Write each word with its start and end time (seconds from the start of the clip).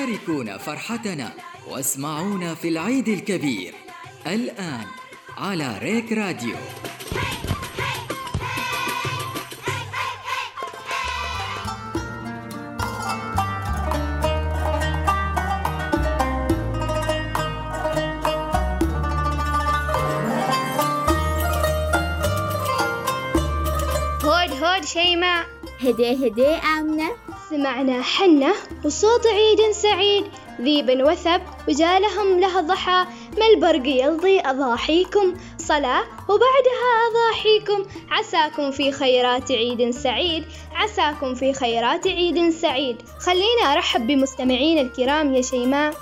شاركونا 0.00 0.58
فرحتنا 0.58 1.32
واسمعونا 1.68 2.54
في 2.54 2.68
العيد 2.68 3.08
الكبير. 3.08 3.74
الآن 4.26 4.84
على 5.38 5.78
ريك 5.78 6.12
راديو. 6.12 6.56
هود 24.24 24.62
هود 24.62 24.84
شيماء. 24.84 25.46
هدي 25.80 26.26
هدي 26.26 26.46
آمنة. 26.46 27.10
سمعنا 27.50 28.02
حنة. 28.02 28.54
وصوت 28.84 29.26
عيد 29.26 29.70
سعيد. 29.70 30.24
ذيب 30.60 31.06
وثب 31.06 31.40
وجالهم 31.68 32.40
له 32.40 32.60
ضحى. 32.60 33.04
ما 33.38 33.46
البرق 33.46 33.86
يلضي 33.86 34.40
أضاحيكم؟ 34.40 35.34
صلاة 35.58 36.02
وبعدها 36.28 36.90
أضاحيكم. 37.10 37.90
عساكم 38.10 38.70
في 38.70 38.92
خيرات 38.92 39.52
عيد 39.52 39.90
سعيد. 39.90 40.44
عساكم 40.74 41.34
في 41.34 41.52
خيرات 41.52 42.06
عيد 42.06 42.50
سعيد. 42.50 43.02
خلينا 43.18 43.72
أرحب 43.72 44.06
بمستمعين 44.06 44.78
الكرام 44.78 45.34
يا 45.34 45.42
شيماء. 45.42 45.94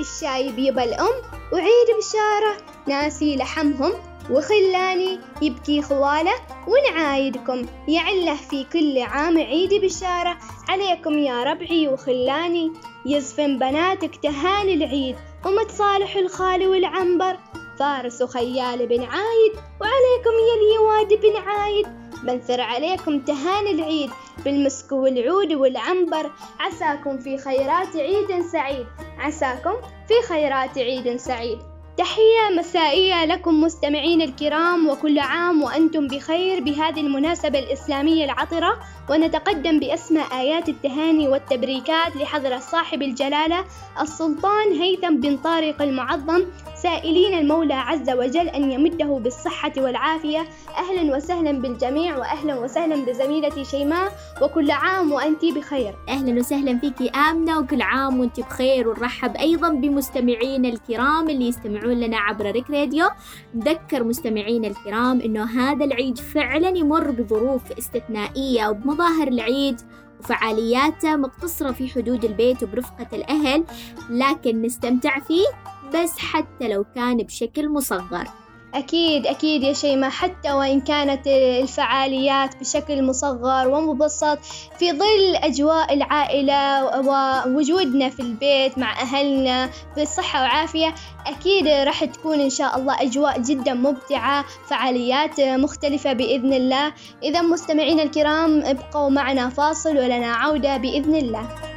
الشاي 0.00 0.52
بيبا 0.52 0.84
الأم 0.84 1.14
وعيد 1.52 1.88
بشارة. 1.98 2.56
ناسي 2.86 3.36
لحمهم 3.36 3.92
وخلاني 4.30 5.18
يبكي 5.42 5.82
خواله 5.82 6.34
ونعايدكم. 6.68 7.66
يعله 7.88 8.34
في 8.34 8.64
كل 8.64 8.98
عام 8.98 9.38
عيد 9.38 9.74
بشارة. 9.74 10.36
عليكم 10.68 11.18
يا 11.18 11.42
ربعي 11.44 11.88
وخلاني 11.88 12.72
يزفن 13.06 13.58
بناتك 13.58 14.16
تهاني 14.16 14.74
العيد. 14.74 15.16
ومتصالح 15.46 16.16
الخال 16.16 16.68
والعنبر. 16.68 17.36
فارس 17.78 18.22
وخيال 18.22 18.86
بن 18.86 19.02
عايد. 19.02 19.52
وعليكم 19.80 20.34
يا 20.48 20.54
اليواد 20.60 21.20
بن 21.20 21.36
عايد. 21.48 21.86
بنثر 22.22 22.60
عليكم 22.60 23.20
تهاني 23.20 23.70
العيد. 23.70 24.10
بالمسك 24.44 24.92
والعود 24.92 25.52
والعنبر. 25.52 26.30
عساكم 26.60 27.18
في 27.18 27.38
خيرات 27.38 27.96
عيد 27.96 28.46
سعيد. 28.52 28.86
عساكم 29.18 29.74
في 30.08 30.28
خيرات 30.28 30.78
عيد 30.78 31.16
سعيد. 31.16 31.58
تحية 31.96 32.58
مسائية 32.58 33.24
لكم 33.24 33.60
مستمعين 33.60 34.22
الكرام 34.22 34.88
وكل 34.88 35.18
عام 35.18 35.62
وأنتم 35.62 36.06
بخير 36.08 36.60
بهذه 36.64 37.00
المناسبة 37.00 37.58
الإسلامية 37.58 38.24
العطرة. 38.24 38.80
ونتقدم 39.10 39.80
بأسمى 39.80 40.22
آيات 40.32 40.68
التهاني 40.68 41.28
والتبريكات 41.28 42.16
لحضرة 42.16 42.58
صاحب 42.58 43.02
الجلالة 43.02 43.64
السلطان 44.00 44.72
هيثم 44.72 45.16
بن 45.16 45.36
طارق 45.36 45.82
المعظم. 45.82 46.44
سائلين 46.82 47.38
المولى 47.38 47.74
عز 47.74 48.10
وجل 48.10 48.48
أن 48.48 48.70
يمده 48.72 49.06
بالصحة 49.06 49.72
والعافية. 49.76 50.46
أهلا 50.76 51.16
وسهلا 51.16 51.52
بالجميع 51.52 52.18
وأهلا 52.18 52.58
وسهلا 52.58 52.96
بزميلتي 53.04 53.64
شيماء. 53.64 54.12
وكل 54.42 54.70
عام 54.70 55.12
وأنت 55.12 55.44
بخير. 55.44 55.94
أهلا 56.08 56.38
وسهلا 56.40 56.78
فيكي 56.78 57.08
آمنة 57.08 57.58
وكل 57.58 57.82
عام 57.82 58.20
وانت 58.20 58.40
بخير. 58.40 58.88
ونرحب 58.88 59.36
أيضا 59.36 59.68
بمستمعينا 59.68 60.68
الكرام 60.68 61.30
اللي 61.30 61.48
يستمعون 61.48 61.79
لنا 61.88 62.16
عبر 62.16 62.50
ريك 62.50 62.70
راديو. 62.70 63.06
نذكر 63.54 64.04
مستمعينا 64.04 64.68
الكرام 64.68 65.20
إنه 65.20 65.44
هذا 65.44 65.84
العيد 65.84 66.18
فعلا 66.18 66.68
يمر 66.68 67.10
بظروف 67.10 67.72
استثنائية 67.72 68.68
وبمظاهر 68.68 69.28
العيد 69.28 69.80
وفعالياته 70.20 71.16
مقتصرة 71.16 71.72
في 71.72 71.88
حدود 71.88 72.24
البيت 72.24 72.62
وبرفقة 72.62 73.06
الأهل 73.12 73.64
لكن 74.10 74.62
نستمتع 74.62 75.18
فيه 75.18 75.46
بس 75.94 76.18
حتى 76.18 76.68
لو 76.68 76.84
كان 76.94 77.16
بشكل 77.16 77.68
مصغر. 77.68 78.39
أكيد 78.74 79.26
أكيد 79.26 79.62
يا 79.62 79.72
شيماء. 79.72 80.10
حتى 80.10 80.52
وإن 80.52 80.80
كانت 80.80 81.26
الفعاليات 81.26 82.56
بشكل 82.60 83.02
مصغر 83.02 83.68
ومبسط 83.68 84.38
في 84.78 84.92
ظل 84.92 85.36
أجواء 85.36 85.94
العائلة 85.94 86.84
ووجودنا 87.00 88.08
في 88.08 88.20
البيت 88.20 88.78
مع 88.78 88.92
أهلنا 89.00 89.70
بصحة 89.98 90.42
وعافية 90.42 90.94
أكيد 91.26 91.68
راح 91.68 92.04
تكون 92.04 92.40
إن 92.40 92.50
شاء 92.50 92.78
الله 92.78 93.02
أجواء 93.02 93.40
جدا 93.40 93.74
ممتعة 93.74 94.44
فعاليات 94.68 95.40
مختلفة 95.40 96.12
بإذن 96.12 96.52
الله. 96.52 96.92
إذا 97.22 97.42
مستمعينا 97.42 98.02
الكرام 98.02 98.62
ابقوا 98.64 99.10
معنا 99.10 99.48
فاصل 99.48 99.96
ولنا 99.96 100.32
عودة 100.32 100.76
بإذن 100.76 101.14
الله. 101.14 101.69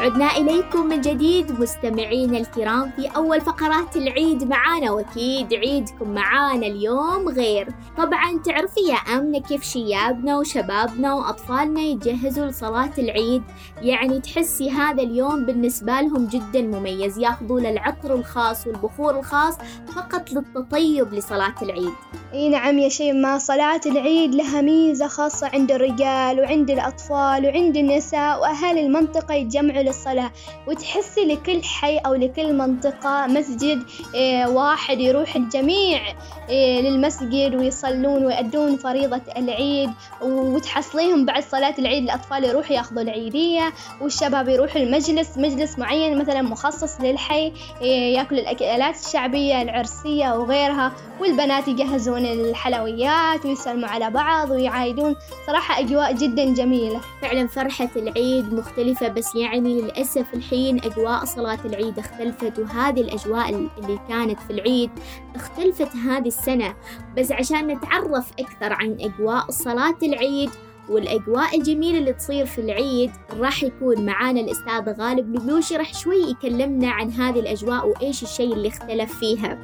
عدنا 0.00 0.36
إليكم 0.36 0.86
من 0.86 1.00
جديد 1.00 1.60
مستمعينا 1.60 2.38
الكرام 2.38 2.90
في 2.96 3.06
أول 3.16 3.40
فقرات 3.40 3.96
العيد 3.96 4.44
معانا 4.44 4.90
وأكيد 4.90 5.54
عيدكم 5.54 6.10
معانا 6.10 6.66
اليوم 6.66 7.28
غير. 7.28 7.68
طبعا 7.98 8.38
تعرفي 8.44 8.80
يا 8.88 9.18
آمنة 9.18 9.40
كيف 9.40 9.62
شيابنا 9.62 10.38
وشبابنا 10.38 11.14
وأطفالنا 11.14 11.80
يتجهزوا 11.80 12.46
لصلاة 12.46 12.90
العيد؟ 12.98 13.42
يعني 13.82 14.20
تحسي 14.20 14.70
هذا 14.70 15.02
اليوم 15.02 15.46
بالنسبة 15.46 16.00
لهم 16.00 16.26
جدا 16.26 16.62
مميز 16.62 17.18
يأخذوا 17.18 17.60
له 17.60 17.70
العطر 17.70 18.14
الخاص 18.14 18.66
والبخور 18.66 19.18
الخاص 19.18 19.54
فقط 19.96 20.32
للتطيب 20.32 21.14
لصلاة 21.14 21.54
العيد. 21.62 21.92
إي 22.32 22.48
نعم 22.48 22.78
يا 22.78 22.88
شيماء 22.88 23.38
صلاة 23.38 23.80
العيد 23.86 24.34
لها 24.34 24.60
ميزة 24.60 25.06
خاصة 25.08 25.50
عند 25.52 25.72
الرجال 25.72 26.40
وعند 26.40 26.70
الأطفال 26.70 27.46
وعند 27.46 27.76
النساء 27.76 28.40
وأهالي 28.40 28.86
المنطقة 28.86 29.34
يتجمعوا 29.34 29.90
للصلاة 30.00 30.32
وتحسي 30.66 31.24
لكل 31.24 31.62
حي 31.64 31.98
أو 31.98 32.14
لكل 32.14 32.52
منطقة 32.52 33.26
مسجد 33.26 33.82
إيه، 34.14 34.46
واحد 34.46 35.00
يروح 35.00 35.36
الجميع 35.36 36.00
إيه، 36.48 36.80
للمسجد 36.80 37.54
ويصلون 37.54 38.24
ويأدون 38.26 38.76
فريضة 38.76 39.20
العيد 39.36 39.90
وتحصليهم 40.22 41.24
بعد 41.24 41.42
صلاة 41.42 41.74
العيد 41.78 42.02
الأطفال 42.02 42.44
يروحوا 42.44 42.76
يأخذوا 42.76 43.02
العيدية 43.02 43.72
والشباب 44.00 44.48
يروحوا 44.48 44.80
المجلس 44.82 45.38
مجلس 45.38 45.78
معين 45.78 46.18
مثلا 46.18 46.42
مخصص 46.42 47.00
للحي 47.00 47.52
إيه، 47.82 48.14
يأكلوا 48.16 48.40
الأكلات 48.40 48.96
الشعبية 49.06 49.62
العرسية 49.62 50.34
وغيرها 50.38 50.92
والبنات 51.20 51.68
يجهزون 51.68 52.26
الحلويات 52.26 53.46
ويسلموا 53.46 53.88
على 53.88 54.10
بعض 54.10 54.50
ويعايدون. 54.50 55.16
صراحة 55.46 55.80
أجواء 55.80 56.12
جدا 56.12 56.54
جميلة. 56.54 57.00
فعلا 57.22 57.48
فرحة 57.48 57.88
العيد 57.96 58.54
مختلفة 58.54 59.08
بس 59.08 59.34
يعني 59.34 59.79
للأسف 59.80 60.34
الحين 60.34 60.84
أجواء 60.84 61.24
صلاة 61.24 61.58
العيد 61.64 61.98
اختلفت 61.98 62.58
وهذه 62.58 63.00
الأجواء 63.00 63.48
اللي 63.48 64.00
كانت 64.08 64.40
في 64.40 64.50
العيد 64.50 64.90
اختلفت 65.34 65.96
هذه 65.96 66.28
السنة. 66.28 66.74
بس 67.18 67.32
عشان 67.32 67.66
نتعرف 67.66 68.30
أكثر 68.38 68.72
عن 68.72 68.96
أجواء 69.00 69.50
صلاة 69.50 69.98
العيد 70.02 70.50
والأجواء 70.88 71.58
الجميلة 71.58 71.98
اللي 71.98 72.12
تصير 72.12 72.46
في 72.46 72.60
العيد 72.60 73.10
راح 73.38 73.62
يكون 73.62 74.06
معانا 74.06 74.40
الأستاذ 74.40 75.00
غالب 75.00 75.34
لبلوشي 75.36 75.76
راح 75.76 75.94
شوي 75.94 76.30
يكلمنا 76.30 76.90
عن 76.90 77.10
هذه 77.10 77.40
الأجواء 77.40 77.88
وإيش 77.88 78.22
الشيء 78.22 78.52
اللي 78.52 78.68
اختلف 78.68 79.18
فيها. 79.18 79.58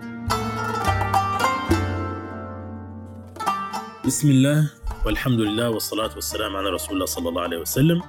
بسم 4.04 4.30
الله 4.30 4.70
والحمد 5.06 5.40
لله 5.40 5.70
والصلاة 5.70 6.10
والسلام 6.14 6.56
على 6.56 6.70
رسول 6.70 6.94
الله 6.94 7.06
صلى 7.06 7.28
الله 7.28 7.42
عليه 7.42 7.58
وسلم. 7.58 8.02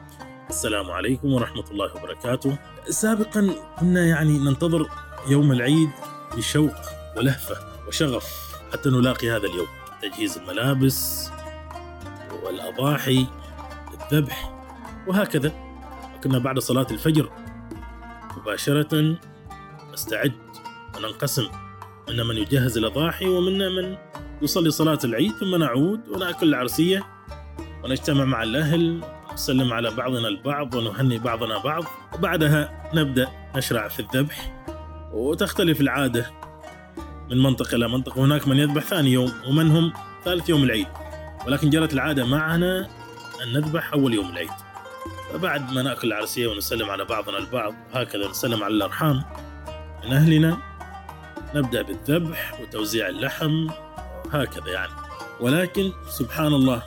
السلام 0.50 0.92
عليكم 0.92 1.34
ورحمة 1.34 1.64
الله 1.72 1.96
وبركاته. 1.96 2.58
سابقا 2.90 3.50
كنا 3.80 4.06
يعني 4.06 4.40
ننتظر 4.40 4.90
يوم 5.28 5.52
العيد 5.52 5.90
بشوق 6.38 6.74
ولهفة 7.18 7.56
وشغف 7.88 8.26
حتى 8.74 8.90
نلاقي 8.90 9.30
هذا 9.30 9.48
اليوم. 9.48 9.68
تجهيز 10.02 10.38
الملابس 10.38 11.30
والأضاحي 12.44 13.28
الذبح 13.94 14.54
وهكذا. 15.08 15.52
كنا 16.24 16.40
بعد 16.40 16.60
صلاة 16.60 16.88
الفجر. 16.92 17.32
مباشرة 18.38 19.18
نستعد 19.94 20.34
وننقسم. 20.98 21.48
منا 22.10 22.24
من 22.24 22.38
يجهز 22.38 22.78
الأضاحي 22.78 23.28
ومنا 23.28 23.70
من 23.70 23.98
يصلي 24.42 24.72
صلاة 24.72 25.00
العيد 25.04 25.32
ثم 25.32 25.56
نعود 25.56 26.10
ونأكل 26.10 26.50
العرسية 26.50 27.04
ونجتمع 27.84 28.26
مع 28.26 28.44
الأهل. 28.44 29.17
نسلم 29.38 29.74
على 29.74 29.92
بعضنا 29.92 30.28
البعض 30.28 30.76
ونهني 30.76 31.18
بعضنا 31.18 31.58
بعض. 31.58 31.84
وبعدها 32.14 32.90
نبدأ 32.94 33.28
نشرع 33.56 33.88
في 33.88 34.00
الذبح. 34.00 34.66
وتختلف 35.14 35.82
العادة 35.82 36.32
من 37.30 37.44
منطقة 37.44 37.76
إلى 37.76 37.88
منطقة. 37.88 38.26
هناك 38.26 38.48
من 38.48 38.58
يذبح 38.58 38.84
ثاني 38.84 39.12
يوم 39.12 39.34
ومن 39.48 39.72
هم 39.72 39.94
ثالث 40.26 40.50
يوم 40.50 40.64
العيد. 40.64 40.88
ولكن 41.48 41.70
جرت 41.70 41.94
العادة 41.94 42.26
معنا 42.26 42.88
أن 43.44 43.54
نذبح 43.54 43.94
أول 43.94 44.14
يوم 44.14 44.30
العيد. 44.30 44.50
فبعد 45.34 45.72
ما 45.72 45.82
نأكل 45.82 46.08
العرسية 46.08 46.48
ونسلم 46.48 46.90
على 46.90 47.06
بعضنا 47.06 47.38
البعض 47.38 47.74
هكذا 47.94 48.30
نسلم 48.30 48.64
على 48.64 48.74
الأرحام. 48.74 49.24
من 50.06 50.14
أهلنا 50.14 50.58
نبدأ 51.56 51.82
بالذبح 51.82 52.62
وتوزيع 52.62 53.10
اللحم 53.10 53.68
هكذا 54.32 54.72
يعني. 54.72 54.94
ولكن 55.40 55.92
سبحان 56.10 56.54
الله 56.54 56.84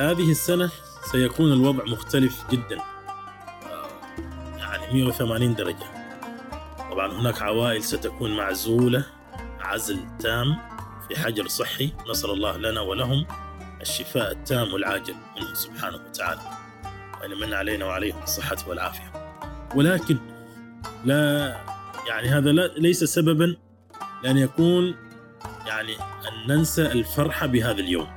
هذه 0.00 0.30
السنة 0.30 0.70
سيكون 1.12 1.52
الوضع 1.52 1.84
مختلف 1.84 2.50
جدا. 2.50 2.78
يعني 4.58 4.92
180 4.92 5.54
درجة. 5.54 5.86
طبعا 6.90 7.12
هناك 7.12 7.42
عوائل 7.42 7.82
ستكون 7.82 8.36
معزولة 8.36 9.06
عزل 9.60 9.98
تام 10.18 10.56
في 11.08 11.20
حجر 11.20 11.48
صحي 11.48 11.92
نسأل 12.10 12.30
الله 12.30 12.56
لنا 12.56 12.80
ولهم 12.80 13.26
الشفاء 13.80 14.32
التام 14.32 14.74
والعاجل 14.74 15.14
منه 15.36 15.54
سبحانه 15.54 15.96
وتعالى. 15.96 16.40
وأن 17.20 17.30
من 17.30 17.54
علينا 17.54 17.84
وعليهم 17.84 18.22
الصحة 18.22 18.56
والعافية. 18.68 19.34
ولكن 19.74 20.18
لا 21.04 21.56
يعني 22.08 22.28
هذا 22.28 22.52
لا 22.52 22.66
ليس 22.66 23.04
سببا 23.04 23.56
لأن 24.22 24.38
يكون 24.38 24.94
يعني 25.66 25.96
أن 26.00 26.56
ننسى 26.56 26.92
الفرحة 26.92 27.46
بهذا 27.46 27.80
اليوم. 27.80 28.13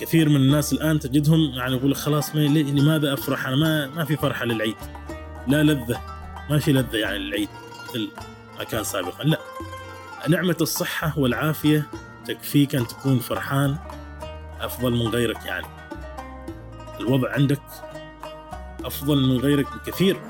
كثير 0.00 0.28
من 0.28 0.36
الناس 0.36 0.72
الآن 0.72 1.00
تجدهم 1.00 1.40
يعني 1.40 1.76
يقول 1.76 1.96
خلاص 1.96 2.34
ما 2.34 2.40
لماذا 2.40 3.14
أفرح؟ 3.14 3.46
أنا 3.46 3.56
ما 3.56 3.86
ما 3.86 4.04
في 4.04 4.16
فرحة 4.16 4.44
للعيد. 4.44 4.76
لا 5.48 5.62
لذة. 5.62 6.00
ما 6.50 6.58
في 6.58 6.72
لذة 6.72 6.96
يعني 6.96 7.18
للعيد. 7.18 7.48
مثل 7.90 8.08
ما 8.58 8.64
كان 8.64 8.84
سابقا. 8.84 9.24
لا. 9.24 9.38
نعمة 10.28 10.56
الصحة 10.60 11.18
والعافية 11.18 11.86
تكفيك 12.26 12.74
أن 12.74 12.86
تكون 12.86 13.18
فرحان 13.18 13.76
أفضل 14.60 14.92
من 14.92 15.08
غيرك 15.08 15.46
يعني. 15.46 15.66
الوضع 17.00 17.32
عندك 17.32 17.62
أفضل 18.84 19.22
من 19.28 19.38
غيرك 19.38 19.66
بكثير. 19.74 20.20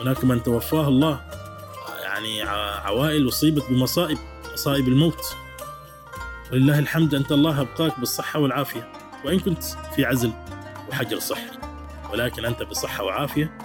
هناك 0.00 0.24
من 0.24 0.42
توفاه 0.42 0.88
الله. 0.88 1.20
يعني 2.02 2.42
عوائل 2.84 3.28
أصيبت 3.28 3.64
بمصائب 3.70 4.18
مصائب 4.52 4.88
الموت. 4.88 5.36
ولله 6.52 6.78
الحمد 6.78 7.14
أنت 7.14 7.32
الله 7.32 7.60
أبقاك 7.60 8.00
بالصحة 8.00 8.40
والعافية. 8.40 8.92
وإن 9.24 9.40
كنت 9.40 9.64
في 9.96 10.04
عزل 10.04 10.32
وحجر 10.90 11.18
صحي. 11.18 11.50
ولكن 12.12 12.44
أنت 12.44 12.62
بصحة 12.62 13.04
وعافية 13.04 13.58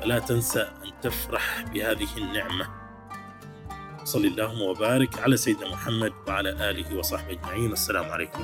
فلا 0.00 0.18
تنسى 0.18 0.60
أن 0.60 0.90
تفرح 1.02 1.64
بهذه 1.74 2.08
النعمة. 2.18 2.68
صل 4.04 4.24
اللهم 4.24 4.62
وبارك 4.62 5.18
على 5.18 5.36
سيدنا 5.36 5.70
محمد 5.70 6.12
وعلى 6.28 6.70
آله 6.70 6.98
وصحبه 6.98 7.30
أجمعين. 7.32 7.72
السلام 7.72 8.04
عليكم. 8.04 8.42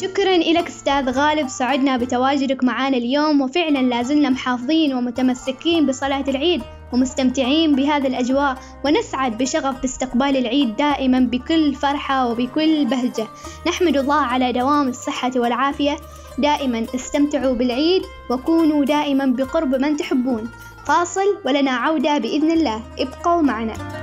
شكرا 0.00 0.36
لك 0.36 0.66
أستاذ 0.66 1.10
غالب. 1.10 1.48
سعدنا 1.48 1.96
بتواجدك 1.96 2.64
معنا 2.64 2.96
اليوم 2.96 3.40
وفعلا 3.40 3.78
لازلنا 3.78 4.30
محافظين 4.30 4.94
ومتمسكين 4.94 5.86
بصلاة 5.86 6.24
العيد. 6.28 6.62
ومستمتعين 6.92 7.76
بهذه 7.76 8.06
الأجواء 8.06 8.58
ونسعد 8.84 9.38
بشغف 9.38 9.80
باستقبال 9.80 10.36
العيد 10.36 10.76
دائما 10.76 11.20
بكل 11.20 11.74
فرحة 11.74 12.28
وبكل 12.28 12.84
بهجة. 12.84 13.26
نحمد 13.66 13.96
الله 13.96 14.20
على 14.20 14.52
دوام 14.52 14.88
الصحة 14.88 15.32
والعافية. 15.36 15.96
دائما 16.38 16.86
استمتعوا 16.94 17.54
بالعيد 17.54 18.02
وكونوا 18.30 18.84
دائما 18.84 19.26
بقرب 19.26 19.74
من 19.74 19.96
تحبون. 19.96 20.50
فاصل 20.84 21.38
ولنا 21.44 21.70
عودة 21.70 22.18
بإذن 22.18 22.50
الله. 22.50 22.82
ابقوا 22.98 23.42
معنا. 23.42 24.01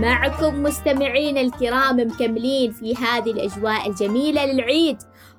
معكم 0.00 0.62
مستمعين 0.62 1.38
الكرام 1.38 1.96
مكملين 2.00 2.72
في 2.72 2.94
هذه 2.94 3.30
الأجواء 3.30 3.88
الجميلة 3.88 4.46
للعيد. 4.46 4.98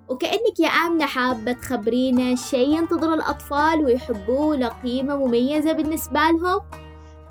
وكأنك 0.10 0.60
يا 0.60 0.68
آمنة 0.68 1.06
حابة 1.06 1.52
تخبرينا 1.52 2.36
شيء 2.36 2.78
ينتظر 2.78 3.14
الأطفال 3.14 3.86
ويحبوه 3.86 4.56
له 4.56 4.68
قيمة 4.68 5.16
مميزة 5.16 5.72
بالنسبة 5.72 6.20
لهم؟ 6.20 6.62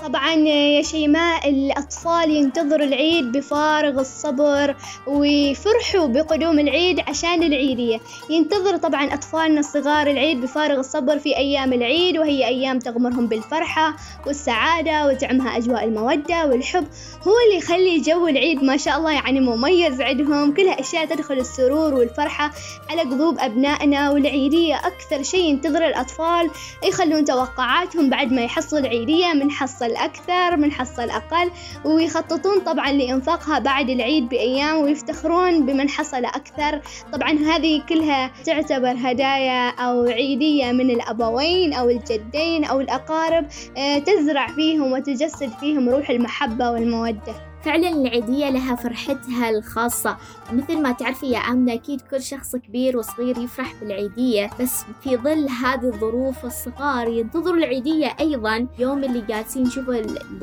طبعا 0.02 0.34
يا 0.34 0.82
شيماء 0.82 1.48
الأطفال 1.50 2.30
ينتظروا 2.30 2.86
العيد 2.86 3.32
بفارغ 3.32 4.00
الصبر 4.00 4.76
ويفرحوا 5.06 6.06
بقدوم 6.06 6.58
العيد 6.58 7.00
عشان 7.08 7.42
العيدية 7.42 8.00
ينتظر 8.30 8.76
طبعا 8.76 9.14
أطفالنا 9.14 9.60
الصغار 9.60 10.06
العيد 10.10 10.40
بفارغ 10.40 10.78
الصبر 10.78 11.18
في 11.18 11.36
أيام 11.36 11.72
العيد 11.72 12.18
وهي 12.18 12.46
أيام 12.46 12.78
تغمرهم 12.78 13.26
بالفرحة 13.26 13.96
والسعادة 14.26 15.06
وتعمها 15.06 15.56
أجواء 15.56 15.84
المودة 15.84 16.46
والحب. 16.46 16.86
هو 17.28 17.32
اللي 17.46 17.58
يخلي 17.58 18.00
جو 18.00 18.28
العيد 18.28 18.62
ما 18.64 18.76
شاء 18.76 18.98
الله 18.98 19.12
يعني 19.12 19.40
مميز 19.40 20.00
عندهم. 20.00 20.54
كلها 20.54 20.80
أشياء 20.80 21.06
تدخل 21.06 21.34
السرور 21.38 21.94
والفرحة 21.94 22.50
على 22.90 23.00
قلوب 23.00 23.38
أبنائنا 23.38 24.10
والعيدية 24.10 24.74
أكثر 24.74 25.22
شيء 25.22 25.44
ينتظر 25.44 25.86
الأطفال 25.86 26.50
يخلون 26.84 27.24
توقعاتهم 27.24 28.10
بعد 28.10 28.32
ما 28.32 28.42
يحصل 28.42 28.78
العيدية 28.78 29.32
من 29.32 29.50
حصل 29.50 29.87
أكثر 29.96 30.56
من 30.56 30.72
حصل 30.72 31.10
أقل 31.10 31.50
ويخططون 31.84 32.60
طبعا 32.60 32.92
لإنفاقها 32.92 33.58
بعد 33.58 33.90
العيد 33.90 34.28
بأيام 34.28 34.76
ويفتخرون 34.76 35.66
بمن 35.66 35.88
حصل 35.88 36.24
أكثر. 36.24 36.80
طبعا 37.12 37.30
هذه 37.30 37.82
كلها 37.88 38.30
تعتبر 38.44 38.94
هدايا 38.96 39.68
أو 39.68 40.04
عيدية 40.04 40.72
من 40.72 40.90
الأبوين 40.90 41.72
أو 41.72 41.90
الجدين 41.90 42.64
أو 42.64 42.80
الأقارب 42.80 43.46
آه، 43.76 43.98
تزرع 43.98 44.46
فيهم 44.46 44.92
وتجسد 44.92 45.50
فيهم 45.60 45.88
روح 45.88 46.10
المحبة 46.10 46.70
والمودة. 46.70 47.47
فعلا 47.64 47.88
العيدية 47.88 48.50
لها 48.50 48.76
فرحتها 48.76 49.50
الخاصة. 49.50 50.16
مثل 50.52 50.82
ما 50.82 50.92
تعرفي 50.92 51.26
يا 51.26 51.38
آمنة 51.38 51.74
أكيد 51.74 52.00
كل 52.00 52.22
شخص 52.22 52.56
كبير 52.56 52.98
وصغير 52.98 53.38
يفرح 53.38 53.74
بالعيدية 53.80 54.50
بس 54.60 54.84
في 55.02 55.16
ظل 55.16 55.48
هذه 55.48 55.84
الظروف 55.84 56.44
الصغار 56.44 57.08
ينتظروا 57.08 57.56
العيدية 57.56 58.16
أيضا. 58.20 58.66
يوم 58.78 59.04
اللي 59.04 59.20
جالسين 59.28 59.62
نشوف 59.62 59.90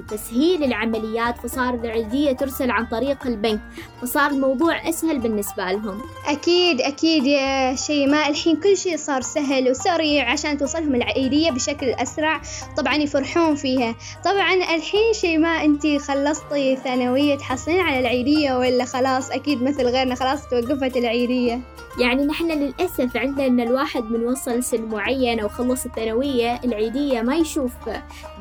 تسهيل 0.10 0.64
العمليات 0.64 1.38
فصار 1.38 1.74
العيدية 1.74 2.32
ترسل 2.32 2.72
عن 2.72 2.86
طريق 2.86 3.28
البنك 3.28 3.62
فصار 4.02 4.32
الموضوع 4.32 4.90
أسهل 4.90 5.20
بالنسبة 5.20 5.72
لهم. 5.72 6.02
أكيد 6.28 6.82
أكيد 6.82 7.26
يا 7.26 7.76
شيماء. 7.76 8.30
الحين 8.30 8.56
كل 8.56 8.78
شيء 8.78 8.98
صار 8.98 9.22
سهل 9.22 9.70
وسريع 9.70 10.32
عشان 10.32 10.58
توصلهم 10.58 10.96
العيدية 10.96 11.52
بشكل 11.52 11.90
أسرع 11.90 12.42
طبعا 12.78 12.96
يفرحون 12.96 13.56
فيها. 13.56 13.96
طبعا 14.26 14.54
الحين 14.54 15.14
شيماء 15.14 15.66
أنت 15.66 15.88
خلصتي 15.88 16.76
ثانوية 17.06 17.36
تحصلين 17.36 17.80
على 17.80 18.00
العيدية 18.00 18.58
ولا 18.58 18.86
خلاص؟ 18.86 19.32
أكيد 19.32 19.64
مثل 19.64 19.86
غيرنا 19.86 20.16
خلاص 20.16 20.48
توقفت 20.48 20.98
العيدية. 20.98 21.60
يعني 22.00 22.26
نحن 22.26 22.52
للأسف 22.52 23.18
عندنا 23.18 23.48
إن 23.48 23.60
الواحد 23.60 24.04
من 24.04 24.26
وصل 24.26 24.64
سن 24.64 24.86
معين 24.86 25.40
أو 25.40 25.48
خلص 25.48 25.86
الثانوية 25.86 26.60
العيدية 26.64 27.22
ما 27.22 27.36
يشوف. 27.36 27.72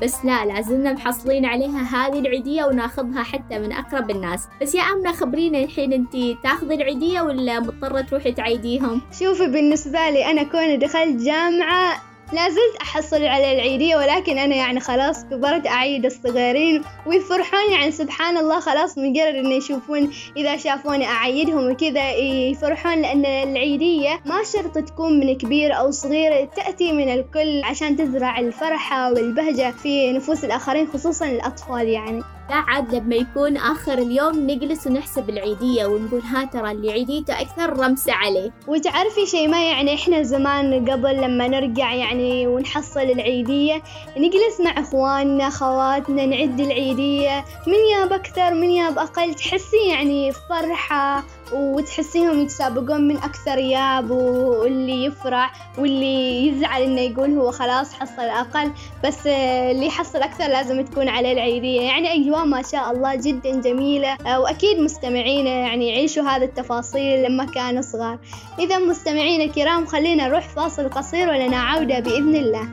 بس 0.02 0.24
لا 0.24 0.44
لازلنا 0.44 0.92
محصلين 0.92 1.44
عليها 1.44 1.82
هذه 1.82 2.18
العيدية 2.18 2.64
وناخذها 2.64 3.22
حتى 3.22 3.58
من 3.58 3.72
أقرب 3.72 4.10
الناس. 4.10 4.48
بس 4.62 4.74
يا 4.74 4.82
أمنة 4.82 5.12
خبرينا 5.12 5.58
الحين 5.58 5.92
أنت 5.92 6.42
تاخذي 6.42 6.74
العيدية 6.74 7.20
ولا 7.20 7.60
مضطرة 7.60 8.00
تروحي 8.00 8.32
تعيديهم؟ 8.32 9.00
شوفي 9.18 9.46
بالنسبة 9.46 10.10
لي 10.10 10.30
أنا 10.30 10.42
كوني 10.42 10.76
دخلت 10.76 11.22
جامعة 11.22 12.13
لا 12.32 12.48
زلت 12.48 12.76
أحصل 12.82 13.24
على 13.24 13.52
العيدية 13.52 13.96
ولكن 13.96 14.38
أنا 14.38 14.56
يعني 14.56 14.80
خلاص 14.80 15.24
كبرت 15.24 15.66
أعيد 15.66 16.04
الصغيرين. 16.04 16.82
ويفرحون 17.06 17.72
يعني 17.72 17.90
سبحان 17.90 18.36
الله 18.36 18.60
خلاص 18.60 18.98
مجرد 18.98 19.34
إنه 19.34 19.54
يشوفون 19.54 20.12
إذا 20.36 20.56
شافوني 20.56 21.06
أعيدهم 21.06 21.70
وكذا 21.70 22.10
يفرحون 22.50 23.02
لأن 23.02 23.26
العيدية 23.26 24.20
ما 24.26 24.42
شرط 24.52 24.78
تكون 24.78 25.20
من 25.20 25.36
كبير 25.36 25.78
أو 25.78 25.90
صغير 25.90 26.44
تأتي 26.44 26.92
من 26.92 27.08
الكل 27.08 27.62
عشان 27.64 27.96
تزرع 27.96 28.38
الفرحة 28.38 29.12
والبهجة 29.12 29.70
في 29.70 30.12
نفوس 30.12 30.44
الآخرين 30.44 30.86
خصوصا 30.86 31.26
الأطفال 31.26 31.88
يعني. 31.88 32.22
بعد 32.48 32.94
لما 32.94 33.14
يكون 33.16 33.56
آخر 33.56 33.98
اليوم 33.98 34.50
نجلس 34.50 34.86
ونحسب 34.86 35.30
العيدية 35.30 35.86
ونقول 35.86 36.20
ها 36.20 36.44
ترى 36.44 36.70
اللي 36.70 36.92
عيديته 36.92 37.40
أكثر 37.40 37.78
رمسة 37.78 38.12
عليه. 38.12 38.50
وتعرفي 38.68 39.26
شيء 39.26 39.48
ما 39.48 39.68
يعني 39.70 39.94
إحنا 39.94 40.22
زمان 40.22 40.90
قبل 40.90 41.16
لما 41.16 41.48
نرجع 41.48 41.94
يعني 41.94 42.46
ونحصل 42.46 43.00
العيدية 43.00 43.82
نجلس 44.16 44.60
مع 44.64 44.80
إخواننا 44.80 45.50
خواتنا 45.50 46.26
نعد 46.26 46.60
العيدية 46.60 47.44
من 47.66 47.78
ياب 47.92 48.12
أكثر 48.12 48.54
من 48.54 48.70
ياب 48.70 48.98
أقل 48.98 49.34
تحسي 49.34 49.88
يعني 49.88 50.32
فرحة 50.32 51.24
وتحسيهم 51.54 52.40
يتسابقون 52.40 53.08
من 53.08 53.16
أكثر 53.16 53.58
ياب 53.58 54.10
واللي 54.10 55.04
يفرح 55.04 55.52
واللي 55.78 56.48
يزعل 56.48 56.82
إنه 56.82 57.00
يقول 57.00 57.38
هو 57.38 57.50
خلاص 57.50 57.94
حصل 57.94 58.22
أقل. 58.22 58.72
بس 59.04 59.26
اللي 59.26 59.86
يحصل 59.86 60.18
أكثر 60.18 60.46
لازم 60.46 60.84
تكون 60.84 61.08
عليه 61.08 61.32
العيدية. 61.32 61.80
يعني 61.80 62.14
أجواء 62.14 62.44
ما 62.44 62.62
شاء 62.62 62.90
الله 62.90 63.14
جدا 63.14 63.60
جميلة. 63.60 64.38
وأكيد 64.38 64.78
مستمعينا 64.78 65.50
يعني 65.50 65.88
يعيشوا 65.88 66.22
هذه 66.22 66.44
التفاصيل 66.44 67.22
لما 67.22 67.44
كانوا 67.44 67.82
صغار. 67.82 68.18
إذا 68.58 68.78
مستمعينا 68.78 69.44
الكرام 69.44 69.86
خلينا 69.86 70.28
نروح 70.28 70.48
فاصل 70.48 70.90
قصير 70.90 71.28
ولنا 71.28 71.56
عودة 71.56 71.98
بإذن 72.00 72.36
الله. 72.36 72.68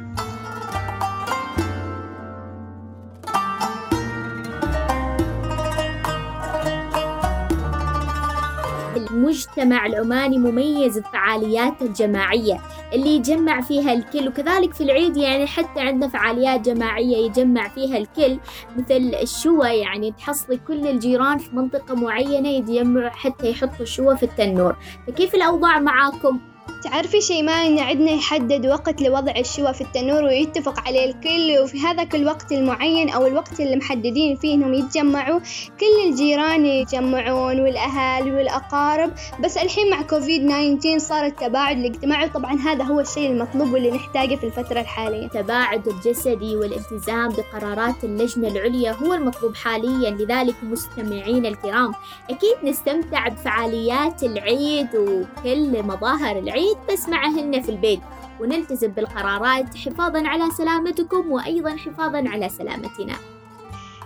المجتمع 9.22 9.86
العماني 9.86 10.38
مميز 10.38 10.98
بفعالياته 11.00 11.86
الجماعية 11.86 12.62
اللي 12.94 13.16
يجمع 13.16 13.62
فيها 13.62 13.94
الكل 13.94 14.28
وكذلك 14.28 14.74
في 14.74 14.84
العيد 14.84 15.18
يعني 15.18 15.48
حتى 15.48 15.80
عندنا 15.80 16.08
فعاليات 16.08 16.62
جماعية 16.70 17.18
يجمع 17.18 17.68
فيها 17.68 17.98
الكل 17.98 18.38
مثل 18.78 19.16
الشوى 19.22 19.68
يعني 19.68 20.12
تحصلي 20.12 20.58
كل 20.68 20.88
الجيران 20.88 21.38
في 21.38 21.56
منطقة 21.56 21.96
معينة 21.96 22.50
يتجمعوا 22.50 23.10
حتى 23.10 23.50
يحطوا 23.50 23.82
الشوى 23.82 24.18
في 24.18 24.24
التنور 24.24 24.76
فكيف 25.08 25.36
الأوضاع 25.36 25.80
معاكم؟ 25.80 26.40
تعرفي 26.84 27.22
شيء 27.22 27.44
ما 27.44 27.54
إن 27.54 27.80
عندنا 27.80 28.12
يحدد 28.12 28.68
وقت 28.68 29.02
لوضع 29.02 29.34
الشوى 29.38 29.74
في 29.74 29.82
التنور 29.82 30.24
ويتفق 30.24 30.80
عليه 30.88 31.06
الكل 31.06 31.60
وفي 31.64 31.80
هذاك 31.80 32.16
الوقت 32.16 32.52
المعين 32.52 33.10
أو 33.10 33.28
الوقت 33.28 33.60
اللي 33.60 33.76
محددين 33.76 34.36
فيه 34.36 34.54
إنهم 34.54 34.74
يتجمعوا 34.74 35.40
كل 35.80 36.10
الجيران 36.10 36.66
يتجمعون 36.66 37.60
والأهالي 37.60 38.32
والأقارب. 38.32 39.12
بس 39.44 39.58
الحين 39.58 39.90
مع 39.90 40.02
كوفيد 40.02 40.48
19 40.48 40.98
صار 40.98 41.26
التباعد 41.26 41.78
الاجتماعي 41.78 42.30
طبعا 42.30 42.54
هذا 42.56 42.84
هو 42.84 43.00
الشيء 43.00 43.32
المطلوب 43.32 43.74
واللي 43.74 43.92
نحتاجه 43.92 44.36
في 44.36 44.44
الفترة 44.44 44.80
الحالية. 44.80 45.26
التباعد 45.26 45.88
الجسدي 45.88 46.56
والالتزام 46.56 47.30
بقرارات 47.30 48.04
اللجنة 48.04 48.48
العليا 48.48 48.92
هو 48.92 49.14
المطلوب 49.14 49.56
حاليا 49.56 50.10
لذلك 50.10 50.56
مستمعين 50.64 51.46
الكرام 51.46 51.92
أكيد 52.30 52.56
نستمتع 52.64 53.28
بفعاليات 53.28 54.24
العيد 54.24 54.96
وكل 54.96 55.84
مظاهر 55.84 56.40
العيد. 56.40 56.61
بس 56.92 57.10
معهن 57.10 57.62
في 57.62 57.70
البيت. 57.70 58.00
ونلتزم 58.42 58.88
بالقرارات 58.88 59.78
حفاظا 59.78 60.28
على 60.28 60.52
سلامتكم 60.58 61.32
وأيضا 61.32 61.76
حفاظا 61.76 62.30
على 62.30 62.50
سلامتنا. 62.50 63.16